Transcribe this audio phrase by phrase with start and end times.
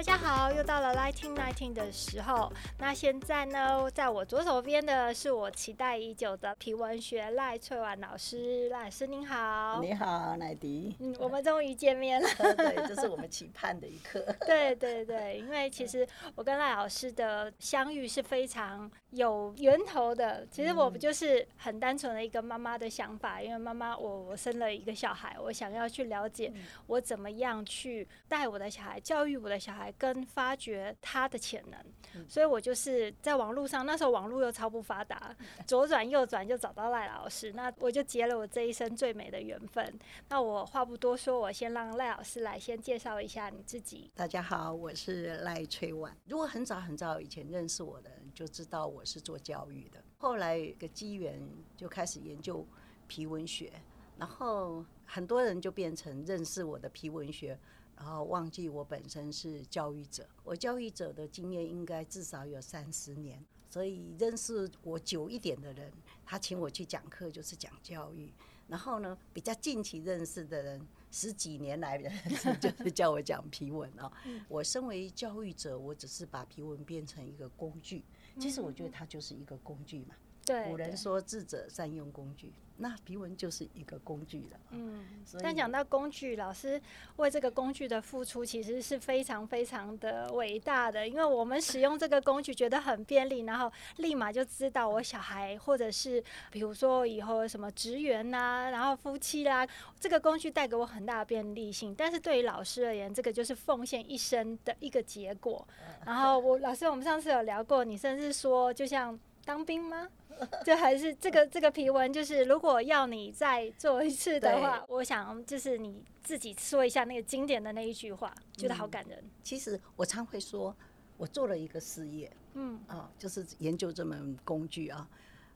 [0.00, 2.50] 大家好，又到了 Lighting Nineteen 的时候。
[2.78, 8.70] 那现在呢，在我左手边的是我期待已久的皮文学赖翠婉老师。
[8.70, 10.96] 赖老师您好，你好，奶迪。
[11.00, 12.26] 嗯，我们终于见面了。
[12.56, 14.24] 对，这是我们期盼的一刻。
[14.46, 20.46] 对对对，因为其实我跟赖老师的相遇是非常有源头的。
[20.50, 26.50] 其实我不就是很单纯的一个妈妈的想法，因为妈妈我我生了一个小孩，我想要去了解
[26.86, 29.89] 我怎么样去带我的小孩，教育我的小孩。
[29.92, 35.34] 跟发掘他的潜能，所以我就是在网络上，那时候网络又超不发达，
[35.66, 39.98] 左转右转就找到赖老师，那我就结了我这一生最美的缘分。
[40.28, 44.10] 那我话不多说，我先让赖老师来先介绍一下你自己。
[44.14, 46.16] 大家好，我是赖翠婉。
[46.26, 50.02] 如果很早很早以前认识我的人，就知道我是做教育的。
[50.18, 51.40] 后来有个机缘
[51.76, 52.66] 就开始研究
[53.06, 53.72] 皮文学，
[54.18, 57.58] 然后很多人就变成认识我的皮文学。
[58.00, 65.92] 然后忘记我本身是教育者，我教育者的经验应该至少有三十年，所以认识我久一点的人，
[66.24, 68.32] 他请我去讲课就是讲教育。
[68.66, 74.10] 然后呢，比较近期认识的人，十几年来的人就是叫我讲皮文啊。
[74.48, 78.02] 我身为教育者，我只是把皮文变成一个工具，
[78.38, 80.14] 其实我觉得它就是一个工具嘛。
[80.50, 84.58] 对，古人说智者善用工具，那皮纹就是一个工具了。
[84.70, 85.04] 嗯，
[85.42, 86.80] 但讲到工具，老师
[87.16, 99.66] 为这个工具的付出其实是非常非常的伟大的，因为我们使用这个工具觉得很便利，然后立马就知道我小孩或者是比如说以后什么职员呐，然后夫妻啦，
[99.98, 101.94] 这个工具带给我很大的便利性。
[101.94, 105.66] 但是对于老师而言，这个就是奉献一生的一个结果。
[106.04, 109.18] 然后我老师，我们上次有聊过，你甚至说就像。
[109.44, 110.08] 当兵吗？
[110.64, 119.18] 这还是这个这个皮纹，就是如果要你再做一次的话，我想就是你自己说一下那个经典的那一句话，觉得好感人。
[119.22, 120.74] 嗯，其实我常会说，
[121.18, 125.06] 我做了一个事业，嗯啊，就是研究这门工具啊，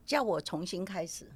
[0.04, 1.26] 叫我重新开始，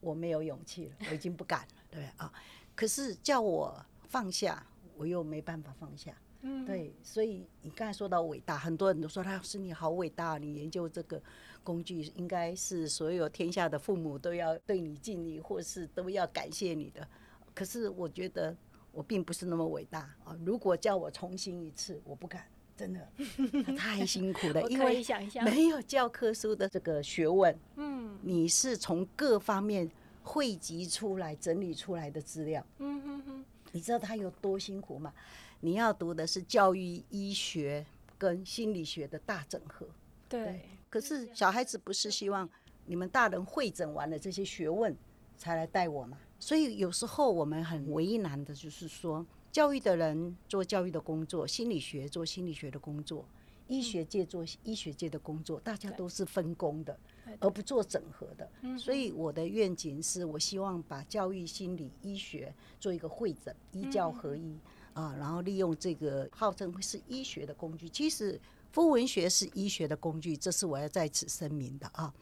[0.00, 2.30] 我没有勇气了，我已经不敢了，对啊。
[2.74, 6.12] 可是叫我放下，我又没办法放下。
[6.42, 11.20] 嗯，对，所以你刚才说到伟大，很多人都说，老师你好伟大，你研究这个
[11.64, 17.06] 工具，应该是所有天下的父母都要对你敬礼，或是都要感谢你的。
[17.54, 18.56] 可是我觉得
[18.92, 20.38] 我并不是那么伟大啊！
[20.44, 22.44] 如果叫我重新一次，我不敢，
[22.76, 23.08] 真的
[23.76, 25.04] 太辛苦了，因为
[25.44, 27.58] 没有教科书的这个学问。
[27.74, 29.90] 嗯，你是从各方面
[30.22, 32.64] 汇集出来、整理出来的资料。
[32.78, 35.12] 嗯嗯嗯，你知道他有多辛苦吗？
[35.60, 37.84] 你要读的是教育医学
[38.16, 39.86] 跟心理学的大整合，
[40.28, 40.44] 对。
[40.44, 42.48] 对，可是小孩子不是希望
[42.86, 44.96] 你们大人会诊完了这些学问
[45.36, 46.18] 才来带我嘛？
[46.38, 53.26] 所以有时候我们很为难的，就是说，教育的人做教育的工作，心理学做心理学的工作，
[53.66, 56.96] 医学界做医学界的工作，大家都是分工的，
[57.40, 58.48] 而不做整合的。
[58.78, 64.56] 所以我的愿景是我希望把教育、心理、医学做一个会诊，医教合一。
[64.92, 68.40] 啊，然后利用这个号称是医学的工具，其实
[68.72, 72.12] 肤纹学是医学的工具，这是我要在此声明的啊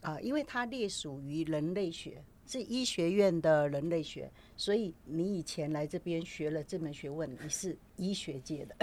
[0.00, 8.76] 啊，因为它隶属于人类学，是医学院的人类学，所以你以前来这边学了这门学问，你是医学界的，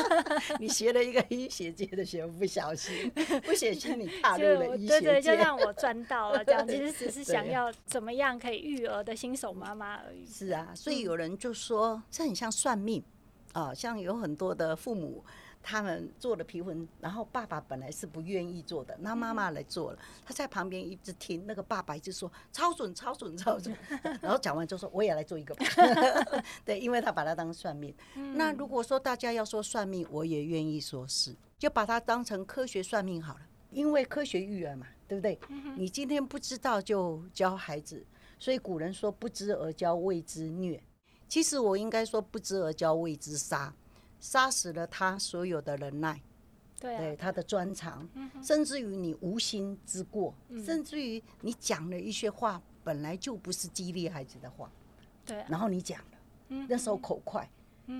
[0.58, 3.10] 你学了一个医学界的学问，不小心
[3.44, 10.26] 不小心你踏入了医学界，对对，就让我赚到了， 这样其实只是想要怎么样可以育儿的新手妈妈而已。
[10.26, 13.02] 是啊，所以有人就说这很像算命
[13.52, 15.24] 啊，像有很多的父母。
[15.64, 23.74] 他们做了皮纹，然后爸爸本来是不愿意做的，那妈妈来做了，他在旁边一直听，那个爸爸一直说超准、超准、超准，
[24.20, 25.64] 然后讲完就说我也来做一个吧，
[26.66, 27.94] 对，因为他把它当算命。
[28.34, 33.40] 那如果说大家要说算命，我也愿意说是，就把它当成科学算命好了，
[33.70, 35.38] 因为科学育儿嘛，对不对？
[35.76, 38.04] 你今天不知道就教孩子，
[38.38, 40.82] 所以古人说不知而教谓之虐，
[41.26, 43.74] 其实我应该说不知而教谓之杀。
[44.24, 46.18] 杀死了他所有的忍耐，
[46.80, 54.72] 对，对他的专长，嗯、甚至于你无心之过，嗯、甚至于你讲了一些话本来就不是激励孩子的话，
[55.26, 56.18] 对、啊，然后你讲了，
[56.48, 57.46] 嗯、那时候口快，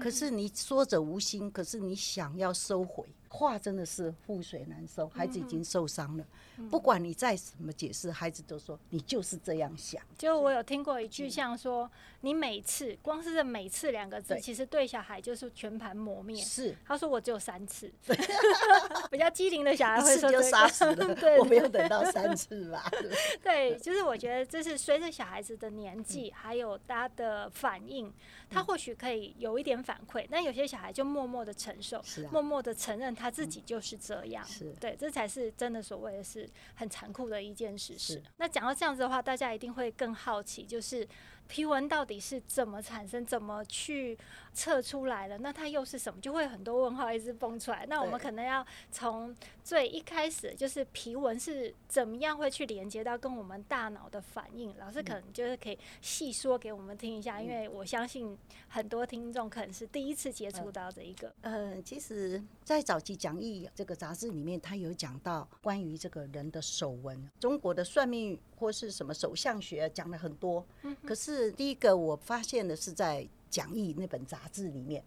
[0.01, 3.05] 可是你说者无心，可是你想要收回。
[3.35, 6.25] 话真的是覆水难收，孩子已经受伤了。
[6.71, 10.01] 不管你再怎么解释，孩子都说你就是这样想。
[10.17, 11.91] 就我有听过一句，像说
[12.21, 16.41] 你每次光是这“每次”两个字，其实对小孩就是全盘磨灭。
[16.41, 17.93] 是，他说我只有三次，
[19.11, 21.15] 比较机灵的小孩会说就杀死了。
[21.17, 22.89] 对，我没有等到三次吧？
[23.43, 28.13] 对，就是我觉得这是随着小孩子的年纪，还有他的反应，
[28.49, 33.24] 他或许可以有一点反馈，但有些小孩就默默的承受，啊默默的承认他。
[33.25, 37.97] 他自己就是这样，是对，这才是真的所谓的是很残酷的一件事。
[37.97, 41.09] 实，那讲到这样子的话，大家一定会更好奇，就是。
[41.47, 43.23] 批文到底是怎么产生？
[43.27, 44.17] 怎么去
[44.55, 45.37] 测出来了？
[45.39, 46.21] 那它又是什么？
[46.21, 47.85] 就会很多问号一直蹦出来。
[47.89, 49.35] 那我们可能要从
[49.65, 54.73] 最一开始，就是皮纹是怎么样会去连接到跟我们大脑的反应？
[54.79, 61.35] 老师可能就是可以细说给我们听一下，因为我相信很多听众可能是第一次接触到这一个。
[61.41, 71.13] 呃，其实，在早期讲义这个杂志里面，它有讲到关于这个人的手纹，中国的算命或是什么手相学讲了很多，嗯可。
[71.25, 75.01] 是第一个，我发现的是在讲义那本杂志里面，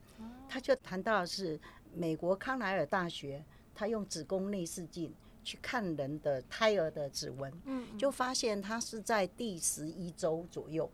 [0.47, 1.59] 他就谈到是
[1.94, 3.44] 美国康奈尔大学，
[3.75, 5.13] 他用子宫内视镜
[5.44, 10.89] 去看人的胎儿的指纹，嗯就发现它是在第十一周左右，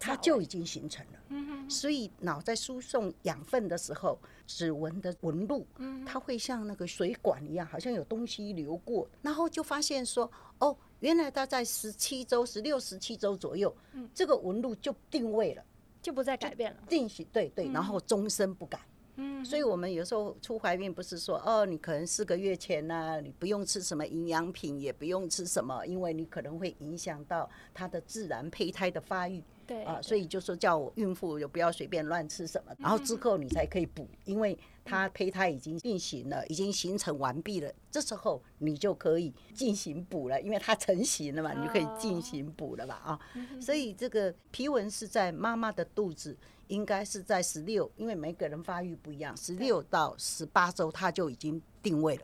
[0.00, 1.18] 他就已经形成了。
[1.28, 4.18] 嗯所以脑在输送养分的时候，
[4.48, 5.64] 指纹的纹路，
[6.04, 10.76] 它会像那个水管一样，好像有东西流过，然后就发现说，哦。
[11.00, 15.62] 原来它在十七周、十六、十七周左右，嗯，这个纹路就定位了，
[16.06, 18.78] 就不再改变了，定型对对，然后终身不改。
[19.16, 29.42] 嗯，所以我们有时候初怀孕不是说哦，你可能四个月前呢、啊，你不用吃什么营养品，也不用吃什么，因为你可能会影响到他的自然胚胎的发育。
[29.66, 43.20] 对啊，所以就说叫我孕妇就不要随便乱吃什么，然后之后你才可以补，因为它胚胎已经定型了，已经形成完毕了，这时候你就可以进行补了，因为它成型了嘛，你就可以进行补了吧啊。
[43.60, 46.36] 所以这个皮纹是在妈妈的肚子，
[46.68, 52.22] 应该是在十六，因为每个人发育不一样，十六到十八周它就已经定位了，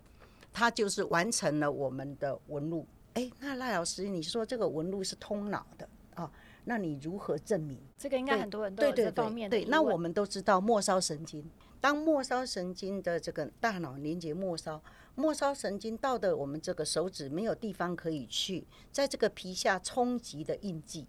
[0.52, 2.86] 它就是完成了我们的纹路。
[3.14, 6.30] 哎，那赖老师，你说这个纹路是通脑的啊？
[6.64, 7.78] 那你如何证明？
[7.98, 11.44] 这个应该很多人都有这方面的对，那我们都知道末梢神经，
[11.80, 14.80] 当末梢神经的这个大脑连接末梢，
[15.14, 21.06] 末梢神经到的我们这个手指没有地方可以去，在这个皮下冲击的印记，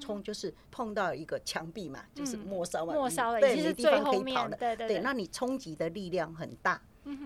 [0.00, 6.80] 冲就是碰到一个墙壁嘛，就是末梢嘛，末梢对，没地方可以跑的，对对，对，那你冲击的力量很大，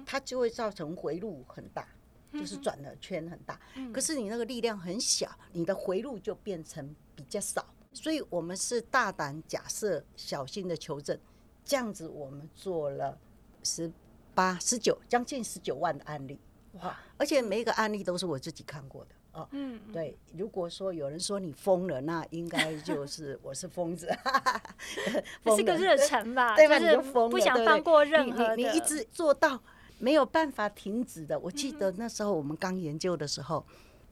[0.04, 1.86] 它就会造成回路很大。
[2.32, 3.58] 就是转了圈很大，
[3.94, 11.18] 可是你那个力量很小，你的回路就变成比较少，所以我们是大胆假设，小心的求证，
[11.64, 13.18] 这样子我们做了
[13.64, 13.90] 十
[14.34, 16.38] 八、十九，将近十九万的案例，
[16.74, 16.96] 哇！
[17.16, 19.48] 而且每一个案例都是我自己看过的哦。
[19.52, 20.16] 嗯，对。
[20.36, 24.06] 如果说有人说你疯了，那应该就是我是疯子，
[25.42, 26.54] 这是个热忱吧？
[26.56, 26.78] 对吧？
[26.78, 29.60] 你就疯了，不想放过任何你一直做到。
[29.98, 31.38] 没有办法停止的。
[31.38, 33.64] 我记得那时候我们刚研究的时候，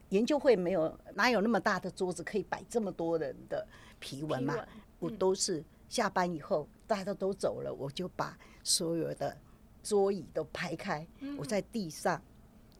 [0.09, 3.65] 研究会没有哪有那么大的桌子可以摆这么多人的
[3.99, 4.55] 皮文嘛？
[4.99, 9.35] 我都是下班以后大家都走了，我就把所有的
[9.83, 11.05] 桌椅都排开，
[11.37, 12.21] 我在地上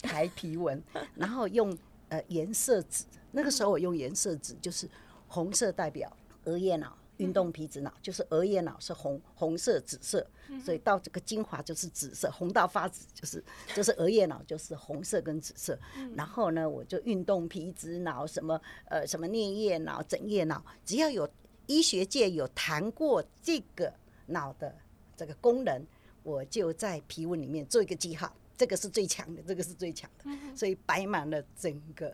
[0.01, 0.81] 排皮文，
[1.15, 1.75] 然后用
[2.09, 3.05] 呃颜色纸。
[3.31, 4.89] 那个时候我用颜色纸，就是
[5.27, 6.11] 红色代表
[6.45, 6.97] 鹅叶脑。
[7.17, 10.25] 运动皮质脑就是额叶脑是红红色紫色，
[10.63, 13.43] 所以到这个精华就是紫色，红到发紫就是
[13.73, 15.77] 就是额叶脑就是红色跟紫色。
[16.15, 21.29] 然后呢，我就运动皮质脑什么呃什么颞叶脑、枕叶脑，只要有
[21.67, 23.93] 医学界有谈过这个
[24.27, 24.75] 脑的
[25.15, 25.85] 这个功能，
[26.23, 32.13] 我就在皮纹里面做一个记号，这个是最强的，这个是最强的，所以摆满了整个。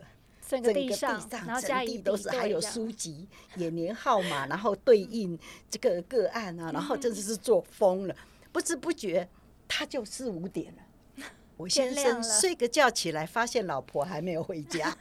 [0.60, 5.38] 整个地上，然后整地都是，还有书籍、眼年号码，然后对应
[5.70, 8.14] 这个个案啊，然后真的是做疯了，
[8.52, 9.28] 不知不觉
[9.66, 10.82] 他就四五点了。
[11.58, 14.94] 我 先生睡个觉起来，发现老婆还没有回家，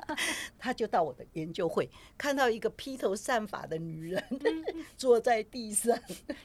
[0.58, 4.22] 他就到我的研究会，看到一个披头散发的女人
[4.96, 5.96] 坐在地上，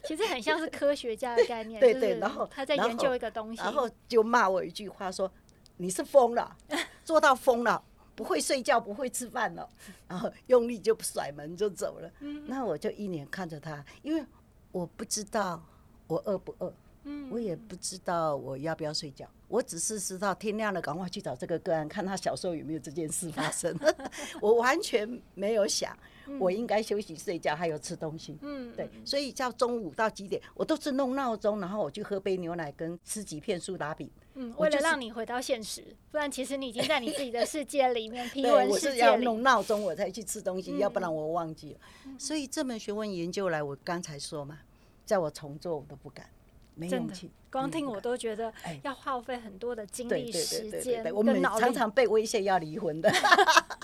[0.05, 1.79] 其实很像是科学家的概念。
[1.79, 5.31] 对对，然后他在研究一个东西，然后就骂我一句话说
[5.77, 6.55] ：“你是疯了，
[7.03, 7.83] 做到疯了。”
[8.15, 9.67] 不会睡觉，不会吃饭了，
[10.07, 12.11] 然后用力就甩门就走了。
[12.47, 14.23] 那我就一脸看着他，因为
[14.71, 15.63] 我不知道
[16.07, 23.75] 我饿不饿，嗯，我也不知道我要不要睡觉，我只是知道天亮了，赶快去找这个个案，看他小时候有没有这件事发生。
[24.41, 25.97] 我完全没有想，
[26.39, 28.37] 我应该休息睡觉，还有吃东西。
[28.41, 34.09] 嗯，对，所以叫中午到几点，我都是弄闹钟，然后我去喝杯牛奶，跟吃几片苏打饼。
[34.35, 38.91] 嗯，为了让你回到现实，不然其实你已经在你自己的世界里面， 批文世界里。
[38.91, 41.79] 我是要弄闹钟我才去吃东西，要不然我忘记了。
[42.17, 44.59] 所以这门学问研究来，我刚才说嘛，
[45.05, 46.25] 叫我重做我都不敢，
[46.73, 47.29] 没勇气。
[47.51, 48.51] 光听我都觉得
[48.81, 51.13] 要耗费很多的精力时间。
[51.13, 53.11] 我们常常被威胁要离婚的。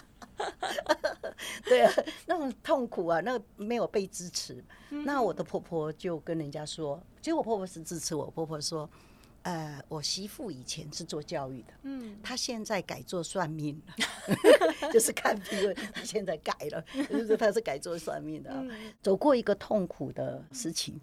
[1.69, 1.93] 对啊，
[2.27, 4.61] 那种痛苦啊，那个没有被支持。
[4.89, 8.29] 那我的婆婆就跟人家说，其实我婆婆是支持我。
[8.29, 8.89] 婆婆说。
[9.43, 13.95] 呃，我媳妇以前是做教育的，嗯，她现在改做算命了，
[14.91, 18.69] 就是看评论，她现在改了， 就是她是改做算命的，嗯、
[19.01, 20.99] 走过一个痛苦的事情，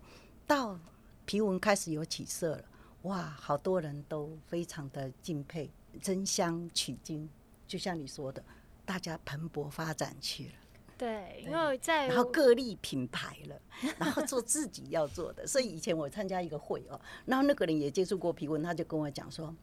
[0.46, 0.78] 到
[1.24, 2.64] 皮纹开始有起色了，
[3.02, 5.70] 哇，好多人都非常的敬佩，
[6.02, 7.26] 争相取经，
[7.66, 8.44] 就像你说的，
[8.86, 10.52] 大家蓬勃发展去了。
[10.96, 13.60] 对，因为在然后各立品牌了，
[14.00, 15.46] 然后做自己要做的。
[15.46, 19.54] 所以以前我参加一个会哦，然后那个人也接触过皮纹，他就跟我讲说：“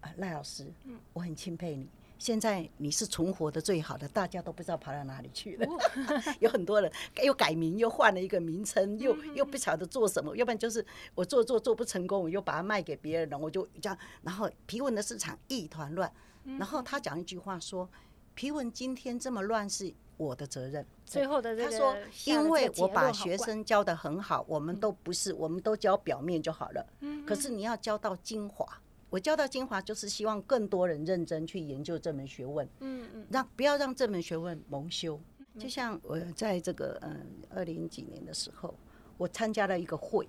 [0.00, 0.72] 啊，赖老师，
[1.12, 1.88] 我很钦佩你。
[2.18, 5.66] 现在你是存活的最好的，大家都不知道跑到哪里去了。
[6.40, 6.90] 有很多人
[7.22, 10.36] 又改名，又换了一个名称，又又不晓得做什么。
[10.36, 13.98] 要不然就是我做做做不成功，我又把它卖给别人了，我就这样。
[14.22, 16.10] 然后皮纹的市场一团乱。
[16.58, 17.86] 然后他讲一句话说：
[18.36, 20.82] 批文今天这么乱是。”我的责任。
[21.04, 26.86] 最后的这个，他说，因为我把学生教得很好，我们都不是，我们都教表面就好了。
[27.26, 28.66] 可是你要教到精华，
[29.10, 32.66] 我教到精华，就是希望更多人认真去研究这门学问。
[32.80, 35.20] 嗯嗯，让不要让这门学问蒙羞。
[35.58, 38.74] 就像我在这个嗯二零几年的时候，
[39.18, 40.26] 我参加了一个会。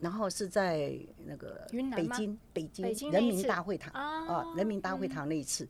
[0.00, 2.64] 然后是在那个北京，北
[2.94, 5.68] 京人民大会堂啊，人民大会堂那一次。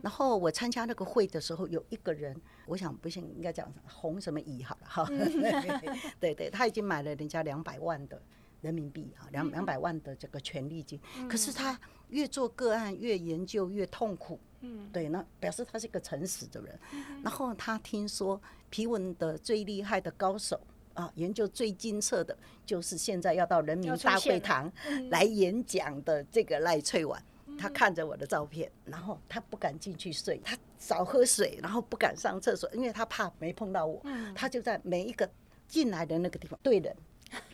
[0.00, 5.04] 然后我参加那个会的时候，有一个人，我想不行，应该讲红什么乙好了哈。
[6.20, 8.22] 对对，他已经买了人家两百万的
[8.60, 11.00] 人民币啊，两两百万的这个权利金。
[11.28, 11.76] 可是他
[12.10, 14.38] 越做个案越研究越痛苦。
[14.60, 16.78] 嗯，对，那表示他是一个诚实的人。
[17.24, 20.60] 然后他听说皮文的最厉害的高手。
[20.94, 24.70] 啊，研究最精彻的，就是现在要到人民大会堂
[25.10, 27.22] 来演讲的这个赖翠婉。
[27.58, 34.02] 他看着我的照片，然后他不敢进去睡，他少喝水，然后不敢上厕所，因为他怕没碰到我。
[34.34, 35.30] 他就在每一个
[35.68, 36.96] 进来的那个地方对人，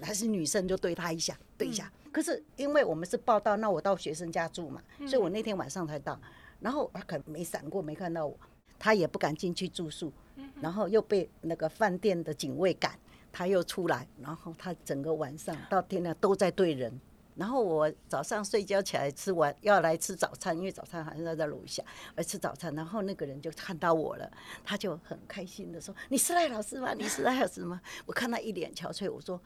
[0.00, 1.92] 还是女生就对他一下，对一下。
[2.12, 6.18] 可是因为我们是报道，那我到学生家住嘛，所以我那天晚上才到。
[6.61, 8.38] 然后他可能没闪过，没看到我，
[8.78, 10.12] 他也不敢进去住宿，
[10.61, 12.97] 然后又被那个饭店的警卫赶。
[13.32, 17.00] 他又出来，然后他整个晚上到天亮都在对人。
[17.35, 21.80] 然后我早上睡觉起来吃完要来吃早餐，因为早餐好像在在楼下
[22.16, 22.75] 来吃早餐。
[22.75, 24.28] 然后那个人就看到我了，
[24.64, 26.92] 他就很开心的说：“你是赖老师吗？
[26.94, 29.40] 你是赖老师吗？”我看他一脸憔悴，我说：“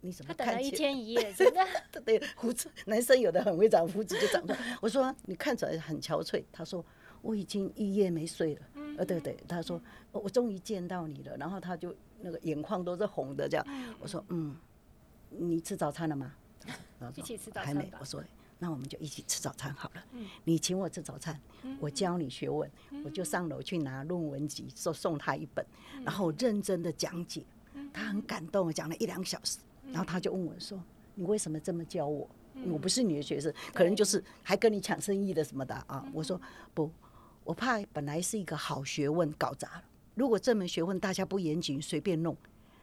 [0.00, 1.60] 你怎么看起来？”他等了一天一夜，真的。
[2.00, 4.58] 对，胡子，男生有的很会长胡子就长出来。
[4.80, 6.82] 我说：“你看起来很憔悴。”他说
[7.20, 8.62] ：“我已经一夜没睡了。”
[8.96, 9.78] 呃，对对，他说
[10.12, 11.94] ：“我终于见到你了。”然后他就。
[12.20, 13.66] 那个眼眶都是红的，这样。
[14.00, 14.56] 我说，嗯，
[15.30, 16.32] 你吃早餐了吗？
[17.14, 17.66] 一起吃早餐。
[17.66, 17.90] 还没。
[18.00, 18.22] 我说，
[18.58, 20.04] 那我们就一起吃早餐好了。
[20.44, 21.40] 你请我吃早餐，
[21.78, 22.70] 我教你学问，
[23.04, 25.64] 我就上楼去拿论文集，说送他一本，
[26.04, 27.44] 然后认真的讲解。
[27.92, 29.58] 他很感动，讲了一两个小时，
[29.92, 30.82] 然后他就问我说
[31.14, 32.28] ：“你为什么这么教我？
[32.66, 36.40] 我不是你的学生，可能就是还跟你抢生意的什么的啊？”我说
[36.74, 36.90] ：“不，
[37.44, 39.84] 我怕本来是一个好学问搞砸了。”
[40.18, 42.36] 如果这门学问大家不严谨，随便弄，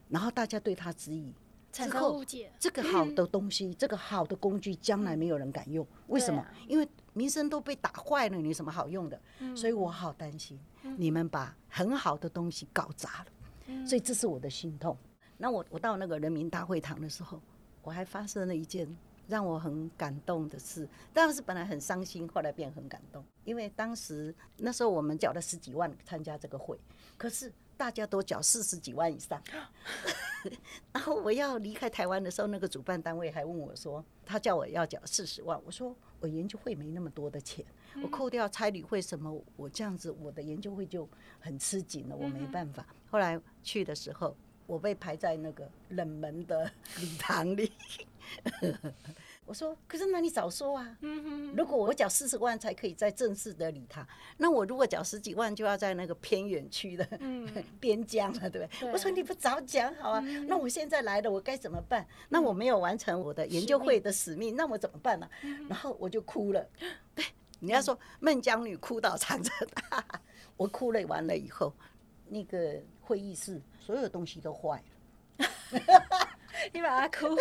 [0.08, 1.34] 然后大家对他质疑，
[1.70, 5.86] 产生误解，这个好的东西，这个好的工具，将来没有人敢用。
[6.08, 6.42] 为什么？
[6.65, 9.20] 因为名声都被打坏了，你有什么好用的？
[9.54, 10.58] 所以我好担心
[10.96, 13.86] 你们把很好的东西搞砸了。
[13.86, 14.98] 所以这是我的心痛。
[15.38, 17.42] 那我我到那个人民大会堂的时候，
[17.84, 18.88] 我还发生了一件
[19.27, 20.88] 让我很感动的事。
[21.12, 26.80] 当时本来很伤心，后来变很感动，因为当时那时候我们缴了十几万参加这个会。
[27.18, 29.42] 可是大家都缴四十几万以上，
[30.94, 37.66] 然后我要离开台湾的时候，那个主办单位还问我说，他叫我要缴四十万，我说我研究会没那么多的钱，
[38.02, 41.08] 我扣掉差旅费什么，我这样子我的研究会就
[41.40, 42.86] 很吃紧了，我没办法。
[43.10, 44.36] 后来去的时候，
[44.68, 47.72] 我被排在那个冷门的礼堂里，
[49.46, 50.98] 我说，可是那你早说啊！
[51.56, 54.06] 如果我缴四十万才可以在正式的理他，
[54.38, 57.08] 那我如果缴十几万就要在那个偏远区的
[57.80, 58.92] 边疆了，对不对？
[58.92, 60.20] 我说你不早讲好啊？
[60.48, 62.06] 那我现在来了，我该怎么办？
[62.28, 65.30] 那我没有完成我的研究会的使命，那我怎么办呢？
[65.70, 66.68] 然后我就哭了。
[67.14, 67.24] 对，
[67.60, 69.68] 你要说孟姜女哭倒长城，
[70.58, 71.72] 我哭了完了以后，
[72.28, 74.84] 那个会议室所有东西都坏
[75.38, 75.48] 了。
[76.74, 77.36] 你把他哭，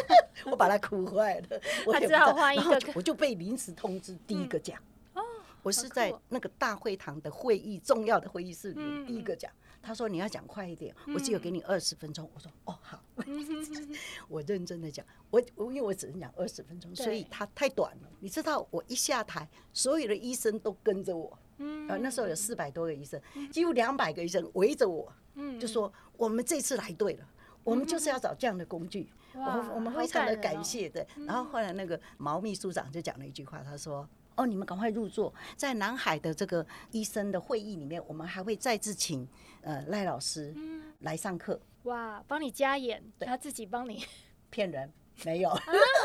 [0.51, 1.61] 我把他哭坏了。
[1.93, 4.79] 他只好换一个，我就被临时通知第一个讲。
[5.15, 5.23] 哦，
[5.63, 9.51] 我是在那个大会堂的会议重要的会议室里第一个讲。
[9.83, 12.27] 他说你要讲快一点，我只有给你二十分钟。
[12.33, 12.99] 我说哦好，
[14.29, 15.05] 我认真的讲。
[15.31, 18.09] 我我因为我只能讲二十分钟，所以他太短了。
[18.21, 21.39] 你知道我一下台，所有的医生都跟着我。
[21.59, 23.21] 嗯，那时候有四百多个医生，
[23.53, 25.13] 几乎两百个医生围着我。
[25.35, 27.29] 嗯，就说我们这次来对了。
[27.65, 31.07] 我们就是要找这样的工具，我我们非常的感谢对。
[31.27, 34.07] 然后后来那个毛秘书长就讲了一句话，他说
[34.37, 39.27] ：“哦，你们赶快入座，在南海的这个医生的会议里面，我们还会再次请
[39.63, 40.55] 呃赖老师
[41.01, 44.05] 来上课。”哇，帮你加演，他自己帮你
[44.51, 44.93] 骗人
[45.25, 45.51] 没有？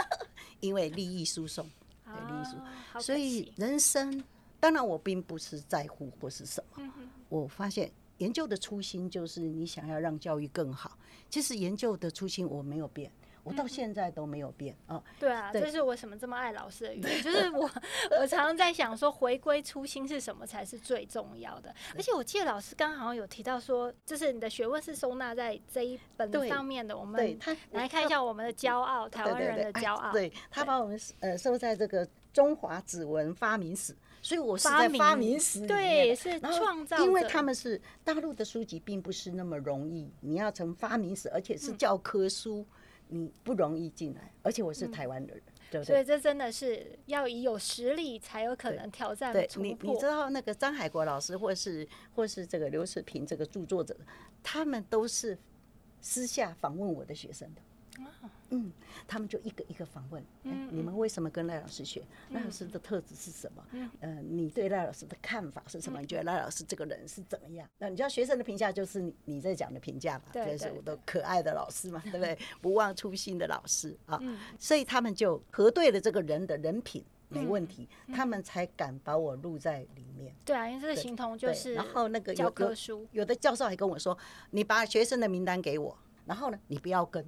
[0.61, 1.69] 因为利益输送，
[2.05, 2.51] 对利益输
[2.93, 4.23] 送，所以人生
[4.59, 6.91] 当然我并不是在乎或是什么，
[7.27, 7.91] 我发现。
[8.19, 10.97] 研究的初心就是你想要让教育更好。
[11.29, 13.11] 其实研究的初心我没有变，
[13.43, 15.03] 我到现在都没有变啊。
[15.19, 17.69] 对啊，这是我什么这么爱老师的原因， 就是我
[18.19, 21.73] 我常常在想说，回归初心是什么才是最重要的。
[21.95, 26.97] 而且我记得老师刚刚好像有提到说，就是你的学问是收纳在这一本上面的。
[26.97, 27.39] 我们
[27.71, 30.11] 来看一下我们的骄傲，台湾人的骄傲。
[30.11, 33.95] 对，他把我们呃收在这个中华指纹发明史。
[34.21, 36.97] 所以我是在发明史对，是创造。
[37.03, 40.11] 因为他们是大陆的书籍，并不是那么容易。
[40.19, 42.65] 你要成发明史，而且是教科书，
[43.07, 44.31] 你不容易进来。
[44.41, 45.95] 而且我是台湾的人，对不对？
[45.95, 49.31] 所以这真的是要以有实力才有可能挑战。
[49.31, 53.95] 对，你你知道那个张海国老师，或是或是这个刘世平这个著作者，
[54.43, 55.37] 他们都是
[56.01, 57.61] 私下访问我的学生的。
[58.51, 58.71] 嗯，
[59.07, 62.01] 他们就一个一个访问，欸，你们为什么跟赖老师学？
[62.31, 63.63] 赖老师的特质是什么？
[63.99, 65.99] 呃，你对赖老师的看法是什么？
[66.01, 67.67] 你觉得赖老师这个人是怎么样？
[67.77, 70.25] 那你知道学生的评价就是你你在讲的评价嘛？
[70.33, 72.37] 对，就是我的可爱的老师嘛，对不对？
[72.61, 74.19] 不忘初心的老师啊，
[74.57, 80.33] 所以他们就核对了这个人的人品没问题，他们才敢把我录在里面。
[80.43, 84.17] 对啊，因为这个形同就是，然后那个教科书，有的教授还跟我说，
[84.49, 87.23] 你把学生的名单给我，然后呢，你不要跟。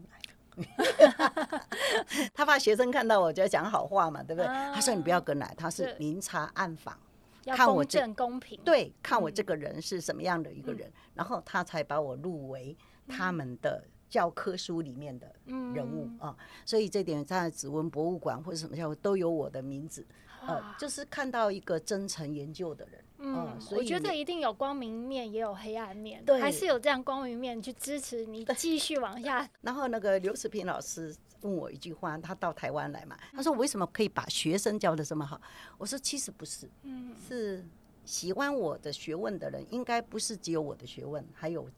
[2.33, 4.47] 他怕学生看到我就要讲好话嘛，对不对？
[4.47, 6.97] 他说你不要跟来，他是明察暗访，
[7.45, 12.75] 看我这公平，对，看我这个人是什么样的一个人，然后他才把我入围
[13.07, 16.35] 他们的教科书里面的人物啊。
[16.65, 20.05] 所以这点在指纹博物馆或者什么校都有我的名字，
[20.47, 23.03] 呃，就是看到一个真诚研究的人。
[23.23, 29.47] 嗯，所以我觉得一定有光明面，也有黑暗面，对，还是有这样光明面去支持你继续往下。
[29.61, 35.39] 然后那个刘世平老师问我一句话，他到台湾来嘛，他说我为什么可以把学生教的这么好？
[35.77, 37.63] 我说其实不是，嗯，是
[38.03, 41.69] 喜欢我的学问的人，应该不是只有我的学问，还有。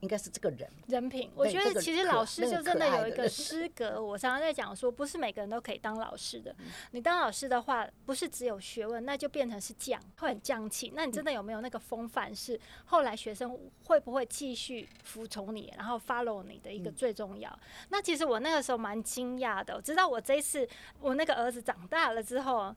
[0.00, 4.02] 应该是这个人人品，我觉得其实老师就真的有一个师格。
[4.02, 6.54] 我常常在讲说，不是每个人都可以当老师的。
[6.92, 10.92] 你当老师的话，不是只有学问，那就变成是匠，会很匠气。
[10.94, 12.34] 那你真的有没有那个风范？
[12.34, 17.58] 是后来学生会不会继续服从你，然后 follow 你的一个最重要。
[17.90, 20.66] 那其实我那个时候蛮惊讶的，我知道我这一次
[21.00, 22.74] 我那个儿子长大了之后。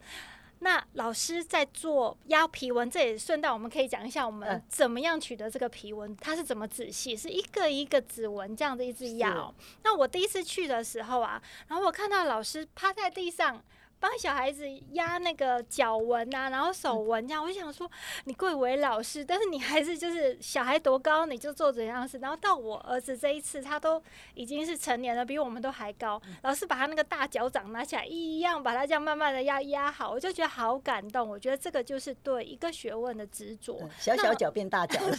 [0.64, 9.54] 那老师在做压皮纹，这也顺带我们可以讲一下我们怎么样取得这个皮纹，它是怎么仔细，是一个一个指纹这样子一直压哦。
[9.84, 13.64] 那我第一次去的时候啊，然后我看到老师趴在地上。
[14.04, 17.90] 帮小孩子压那个脚纹啊，然后手纹这样，我就想说，
[18.26, 22.18] 你贵为老师，但是你还是就是小孩多高你就做怎样事。
[22.18, 26.22] 然后到我儿子这一次，他都已经是成年了，比我们都还高。
[26.42, 31.30] 老师把他那个大脚掌拿起来，一样把他这样慢慢的压压好，我就觉得好感动。
[31.30, 33.90] 我觉得这个就是对一个学问的执着。
[33.98, 35.00] 小小脚变大脚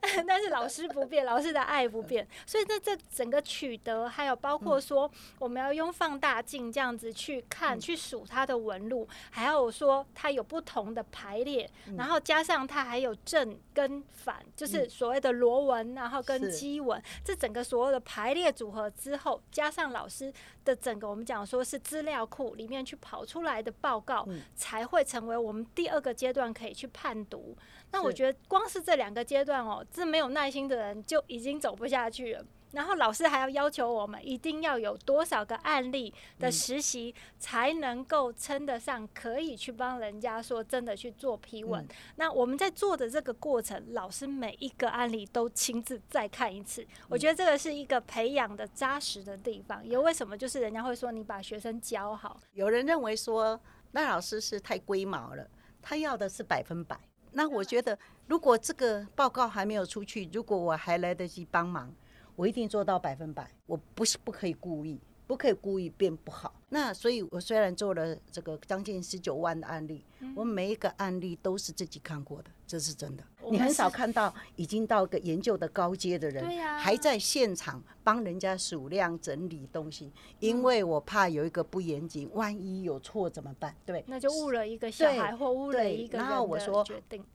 [0.28, 2.28] 但是老师不变，老师的爱不变。
[2.44, 7.69] 所以在这整个取得，还有包括说我们要用放大镜这样子去看。
[7.78, 20.32] 去数它的纹路，还有说它有不同的排列，然后加上它还有正跟反，就是所谓的螺纹，然后跟箕纹，这整个所有的排列组合之后，加上老师
[20.64, 27.56] 的整个我们讲说是资料库里面去跑出来的报告，才会成为我们第二个阶段可以去判读。
[27.92, 32.44] 那我觉得光是这两个阶段哦，这没有耐心的人就已经走不下去了。
[32.72, 41.86] 然后老师还要要求我们一定要有多少个案例的实习，才能够称得上可以去帮人家说真的去做批文。
[42.16, 46.86] 那我们在做的这个过程，老师每一个案例都亲自再看一次。
[47.08, 49.84] 我觉得这个是一个培养的扎实的地方。
[49.86, 52.40] 也为什么就是人家会说你把学生教好？
[52.52, 53.60] 有人认为说
[53.92, 55.46] 那老师是太龟毛了，
[55.82, 56.98] 他要的是百分百。
[57.32, 61.92] 那我觉得，如果这个报告还没有出去，如果我还来得及帮忙，
[62.36, 63.50] 我一定做到百分百。
[63.66, 65.00] 我不是不可以故意。
[65.26, 66.52] 不可以故意变不好。
[66.70, 73.22] 那所以，我虽然做了这个将近十九万的案例，嗯、我每一个案例都是自己看过的，这是真的。
[73.48, 76.44] 你很少看到已经到个研究的高阶的人，
[76.76, 83.72] 还在现场帮人家数量整理东西，因为我怕有一个不严谨，万一有错怎么办？
[83.86, 86.28] 对，那就误了一个小孩或误了一个人的决定。
[86.28, 86.84] 然后我说，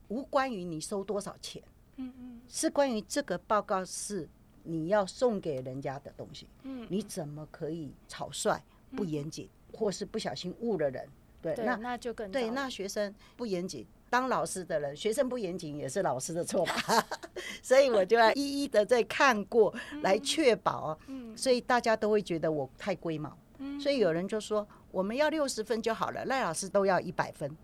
[0.10, 1.64] 无关于你收多少钱，
[1.96, 4.28] 嗯嗯，是关于这个报告是。
[4.66, 8.62] 你要送给人家的东西，嗯，你怎么可以草率、
[8.96, 11.08] 不严谨，或是不小心误了人？
[11.42, 12.50] 对，那那就更对。
[12.50, 17.06] 那学生不严谨，当老师的人，学生不严谨也是老师的错吧？
[17.62, 20.98] 所以我就要一一的再看过来确保。
[21.08, 23.38] 嗯，所以大家都会觉得我太龟毛。
[23.60, 27.56] 嗯，所以有人就说我们要六十分就好了，赖老师都要一百分。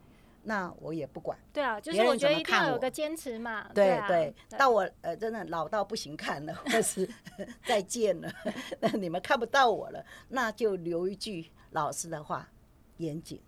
[0.43, 3.69] 那我也不管，对啊，就是我觉得一定要有个坚持嘛。
[3.73, 7.07] 对对，对，到我呃真的老到不行看了，或是
[7.65, 8.31] 再见了，
[8.79, 12.49] 那你们看不到我了，那就留一句老师的话：
[12.97, 13.39] 严谨，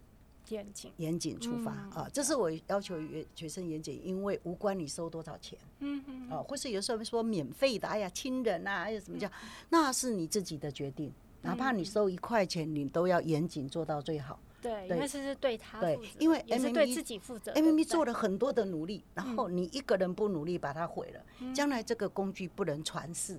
[0.50, 2.08] 严谨，严谨出发啊！
[2.14, 2.96] 这是我要求
[3.34, 9.28] 学生严谨，因为无关你收多少钱，嗯嗯，啊，或是有时候说免费的，哎呀，亲人啊，还有什么叫，
[9.70, 14.40] 那是你自己的决定，哪怕你收一块钱，你都要严谨做到最好。
[14.63, 23.38] 对，因为这是对他负责，对，因为 M M E 对自己负责，M M E 做了很多的努力，然后你一个人不努力把它毁了，将来这个工具不能传世，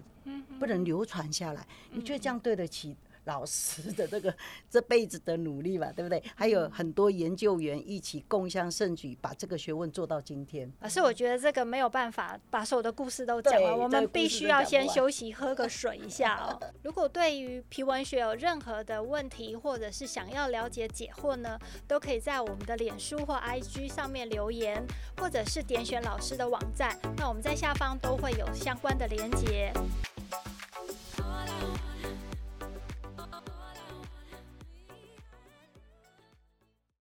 [0.60, 2.94] 不能流传下来，你觉得这样对得起？
[3.24, 4.34] 老师的这个
[4.70, 6.22] 这辈子的努力吧，对不对？
[6.34, 10.70] 还有很多研究员一起共襄盛举，把这个学问做到今天。
[10.80, 16.60] 老师，我觉得这个没有办法把所有的故事都讲完，我们必须要先休息，喝个水一下哦。
[16.82, 21.58] 如果对于皮文学有任何的问题，或者是想要了解解惑呢，
[21.88, 24.84] 都可以在我们的脸书或 IG 上面留言，
[25.18, 29.72] 或者是点选老师的网站，那我们在下方都会有相关的连结。